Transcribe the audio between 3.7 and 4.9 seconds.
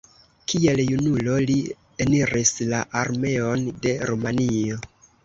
de Rumanio.